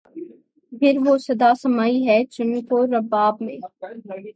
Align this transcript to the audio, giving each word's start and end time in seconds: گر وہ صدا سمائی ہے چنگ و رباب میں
گر 0.71 0.95
وہ 1.05 1.17
صدا 1.17 1.51
سمائی 1.61 1.97
ہے 2.07 2.23
چنگ 2.25 2.71
و 2.71 2.85
رباب 2.87 3.41
میں 3.41 3.57